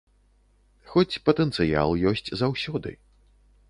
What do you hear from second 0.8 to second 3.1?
Хоць патэнцыял ёсць заўсёды.